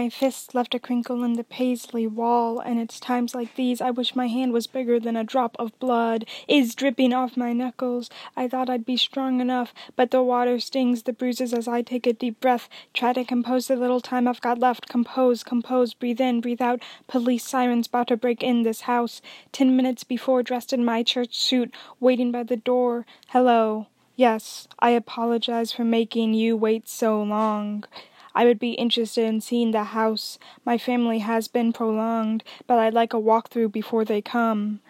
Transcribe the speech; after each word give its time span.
My 0.00 0.08
fist 0.08 0.54
left 0.54 0.74
a 0.74 0.78
crinkle 0.78 1.22
in 1.24 1.34
the 1.34 1.44
paisley 1.44 2.06
wall, 2.06 2.58
and 2.58 2.80
it's 2.80 2.98
times 2.98 3.34
like 3.34 3.54
these 3.54 3.82
I 3.82 3.90
wish 3.90 4.16
my 4.16 4.28
hand 4.28 4.50
was 4.50 4.66
bigger 4.66 4.98
than 4.98 5.14
a 5.14 5.24
drop 5.24 5.54
of 5.58 5.78
blood 5.78 6.24
is 6.48 6.74
dripping 6.74 7.12
off 7.12 7.36
my 7.36 7.52
knuckles. 7.52 8.08
I 8.34 8.48
thought 8.48 8.70
I'd 8.70 8.86
be 8.86 8.96
strong 8.96 9.42
enough, 9.42 9.74
but 9.96 10.10
the 10.10 10.22
water 10.22 10.58
stings 10.58 11.02
the 11.02 11.12
bruises 11.12 11.52
as 11.52 11.68
I 11.68 11.82
take 11.82 12.06
a 12.06 12.14
deep 12.14 12.40
breath. 12.40 12.66
Try 12.94 13.12
to 13.12 13.26
compose 13.26 13.66
the 13.66 13.76
little 13.76 14.00
time 14.00 14.26
I've 14.26 14.40
got 14.40 14.58
left. 14.58 14.88
Compose, 14.88 15.44
compose, 15.44 15.92
breathe 15.92 16.22
in, 16.22 16.40
breathe 16.40 16.62
out. 16.62 16.80
Police 17.06 17.44
sirens 17.44 17.86
about 17.86 18.08
to 18.08 18.16
break 18.16 18.42
in 18.42 18.62
this 18.62 18.80
house. 18.92 19.20
Ten 19.52 19.76
minutes 19.76 20.02
before, 20.02 20.42
dressed 20.42 20.72
in 20.72 20.82
my 20.82 21.02
church 21.02 21.36
suit, 21.38 21.74
waiting 22.00 22.32
by 22.32 22.42
the 22.42 22.56
door. 22.56 23.04
Hello. 23.28 23.88
Yes, 24.16 24.66
I 24.78 24.92
apologize 24.92 25.72
for 25.72 25.84
making 25.84 26.32
you 26.32 26.56
wait 26.56 26.88
so 26.88 27.22
long. 27.22 27.84
I 28.34 28.44
would 28.44 28.58
be 28.58 28.72
interested 28.72 29.24
in 29.24 29.40
seeing 29.40 29.70
the 29.72 29.84
house. 29.84 30.38
My 30.64 30.78
family 30.78 31.18
has 31.18 31.48
been 31.48 31.72
prolonged, 31.72 32.44
but 32.66 32.78
I'd 32.78 32.94
like 32.94 33.12
a 33.12 33.18
walk-through 33.18 33.70
before 33.70 34.04
they 34.04 34.22
come. 34.22 34.80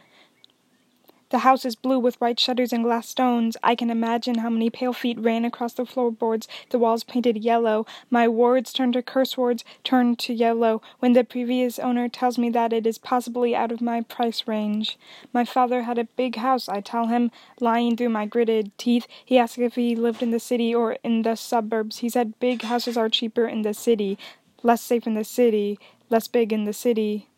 The 1.30 1.38
house 1.38 1.64
is 1.64 1.76
blue 1.76 2.00
with 2.00 2.20
white 2.20 2.40
shutters 2.40 2.72
and 2.72 2.82
glass 2.82 3.08
stones. 3.08 3.56
I 3.62 3.76
can 3.76 3.88
imagine 3.88 4.38
how 4.38 4.50
many 4.50 4.68
pale 4.68 4.92
feet 4.92 5.16
ran 5.16 5.44
across 5.44 5.74
the 5.74 5.86
floorboards, 5.86 6.48
the 6.70 6.78
walls 6.78 7.04
painted 7.04 7.36
yellow. 7.36 7.86
My 8.10 8.26
words 8.26 8.72
turn 8.72 8.90
to 8.92 9.02
curse 9.02 9.38
words, 9.38 9.64
turn 9.84 10.16
to 10.16 10.34
yellow, 10.34 10.82
when 10.98 11.12
the 11.12 11.22
previous 11.22 11.78
owner 11.78 12.08
tells 12.08 12.36
me 12.36 12.50
that 12.50 12.72
it 12.72 12.84
is 12.84 12.98
possibly 12.98 13.54
out 13.54 13.70
of 13.70 13.80
my 13.80 14.00
price 14.00 14.48
range. 14.48 14.98
My 15.32 15.44
father 15.44 15.82
had 15.82 15.98
a 15.98 16.04
big 16.04 16.34
house, 16.34 16.68
I 16.68 16.80
tell 16.80 17.06
him, 17.06 17.30
lying 17.60 17.96
through 17.96 18.08
my 18.08 18.26
gritted 18.26 18.76
teeth. 18.76 19.06
He 19.24 19.38
asks 19.38 19.58
if 19.58 19.76
he 19.76 19.94
lived 19.94 20.22
in 20.22 20.32
the 20.32 20.40
city 20.40 20.74
or 20.74 20.94
in 21.04 21.22
the 21.22 21.36
suburbs. 21.36 21.98
He 21.98 22.08
said 22.08 22.40
big 22.40 22.62
houses 22.62 22.96
are 22.96 23.08
cheaper 23.08 23.46
in 23.46 23.62
the 23.62 23.72
city, 23.72 24.18
less 24.64 24.82
safe 24.82 25.06
in 25.06 25.14
the 25.14 25.24
city, 25.24 25.78
less 26.08 26.26
big 26.26 26.52
in 26.52 26.64
the 26.64 26.72
city. 26.72 27.28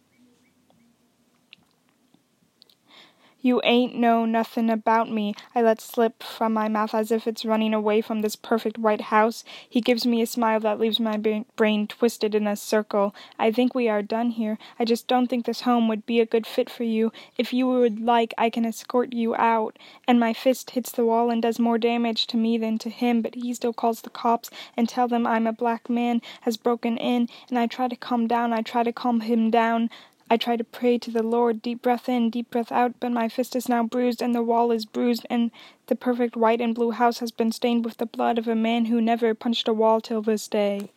You 3.45 3.61
ain't 3.65 3.97
know 3.97 4.25
nothin' 4.25 4.71
about 4.71 5.11
me, 5.11 5.35
I 5.53 5.63
let 5.63 5.81
slip 5.81 6.23
from 6.23 6.53
my 6.53 6.69
mouth 6.69 6.95
as 6.95 7.11
if 7.11 7.27
it's 7.27 7.45
running 7.45 7.75
away 7.75 8.01
from 8.01 8.21
this 8.21 8.37
perfect 8.37 8.79
white 8.79 9.01
house. 9.01 9.43
He 9.69 9.81
gives 9.81 10.07
me 10.07 10.23
a 10.23 10.27
smile 10.27 10.61
that 10.61 10.79
leaves 10.79 11.01
my 11.01 11.17
brain 11.57 11.89
twisted 11.89 12.37
in 12.37 12.47
a 12.47 12.55
circle. 12.55 13.15
I 13.41 13.51
think 13.51 13.75
we 13.75 13.89
are 13.89 14.01
done 14.01 14.31
here. 14.31 14.59
I 14.79 14.85
just 14.85 15.09
don't 15.09 15.27
think 15.27 15.45
this 15.45 15.63
home 15.63 15.89
would 15.89 16.07
be 16.07 16.21
a 16.21 16.27
good 16.27 16.47
fit 16.47 16.71
for 16.71 16.85
you. 16.85 17.11
If 17.37 17.53
you 17.53 17.67
would 17.67 18.01
like, 18.01 18.33
I 18.39 18.49
can 18.49 18.65
escort 18.65 19.13
you 19.13 19.35
out. 19.35 19.77
And 20.07 20.21
my 20.21 20.33
fist 20.33 20.71
hits 20.71 20.93
the 20.93 21.05
wall 21.05 21.29
and 21.29 21.43
does 21.43 21.59
more 21.59 21.79
damage 21.79 22.29
to 22.29 22.37
me 22.37 22.59
than 22.59 22.79
to 22.79 22.91
him, 22.91 23.23
but 23.23 23.35
he 23.35 23.53
still 23.55 23.73
calls 23.73 24.03
the 24.03 24.11
cops 24.11 24.51
and 24.77 24.89
tell 24.89 25.09
them 25.09 25.27
I'm 25.27 25.49
a 25.49 25.53
black 25.53 25.91
man 25.91 26.23
has 26.43 26.57
broken 26.57 26.97
in, 26.97 27.29
and 27.49 27.59
I 27.59 27.67
try 27.67 27.89
to 27.89 27.97
calm 27.97 28.29
down. 28.29 28.53
I 28.53 28.63
try 28.63 28.85
to 28.85 28.93
calm 28.93 29.21
him 29.21 29.51
down. 29.51 29.91
I 30.31 30.37
try 30.37 30.57
to 30.57 30.65
pray 30.65 30.99
to 30.99 31.11
the 31.11 31.23
Lord, 31.23 31.63
deep 31.63 31.83
breath 31.83 32.09
in, 32.09 32.31
deep 32.31 32.51
breath 32.51 32.71
out, 32.73 32.95
but 33.01 33.13
my 33.13 33.29
fist 33.29 33.57
is 33.57 33.69
now 33.69 33.83
bruised, 33.83 34.23
and 34.23 34.35
the 34.35 34.43
wall 34.43 34.71
is 34.71 34.87
bruised, 34.87 35.27
and 35.29 35.51
the 35.87 35.97
perfect 35.97 36.37
white 36.37 36.61
and 36.61 36.75
blue 36.75 36.93
house 36.93 37.19
has 37.19 37.31
been 37.31 37.53
stained 37.53 37.85
with 37.85 37.97
the 37.99 38.07
blood 38.07 38.39
of 38.39 38.49
a 38.49 38.55
man 38.55 38.87
who 38.87 39.01
never 39.01 39.35
punched 39.35 39.69
a 39.69 39.73
wall 39.73 40.01
till 40.01 40.23
this 40.23 40.49
day. 40.49 40.91